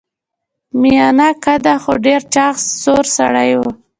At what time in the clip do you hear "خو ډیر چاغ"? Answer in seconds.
1.83-2.55